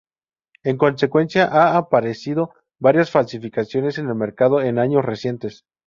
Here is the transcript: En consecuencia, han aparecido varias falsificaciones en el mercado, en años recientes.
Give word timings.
En 0.63 0.77
consecuencia, 0.79 1.45
han 1.45 1.75
aparecido 1.75 2.55
varias 2.79 3.11
falsificaciones 3.11 3.99
en 3.99 4.09
el 4.09 4.15
mercado, 4.15 4.59
en 4.59 4.79
años 4.79 5.05
recientes. 5.05 5.63